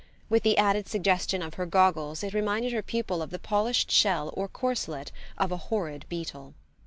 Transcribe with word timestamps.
With 0.29 0.41
the 0.41 0.57
added 0.57 0.89
suggestion 0.89 1.43
of 1.43 1.53
her 1.53 1.67
goggles 1.67 2.23
it 2.23 2.33
reminded 2.33 2.73
her 2.73 2.81
pupil 2.81 3.21
of 3.21 3.29
the 3.29 3.37
polished 3.37 3.91
shell 3.91 4.33
or 4.35 4.47
corslet 4.47 5.11
of 5.37 5.51
a 5.51 5.57
horrid 5.69 6.07
beetle. 6.09 6.55